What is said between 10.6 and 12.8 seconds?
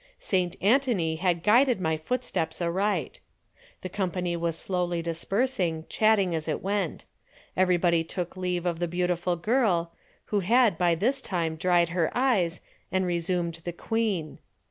by this time dried her eyes